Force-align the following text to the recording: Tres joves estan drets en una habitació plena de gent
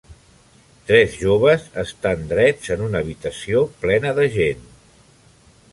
Tres 0.87 1.17
joves 1.23 1.67
estan 1.83 2.25
drets 2.33 2.73
en 2.77 2.83
una 2.87 3.03
habitació 3.05 3.63
plena 3.85 4.17
de 4.21 4.29
gent 4.39 4.67